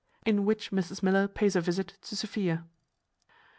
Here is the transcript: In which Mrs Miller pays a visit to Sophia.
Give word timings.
In 0.25 0.45
which 0.45 0.71
Mrs 0.71 1.03
Miller 1.03 1.27
pays 1.27 1.55
a 1.55 1.61
visit 1.61 1.99
to 2.01 2.15
Sophia. 2.15 2.65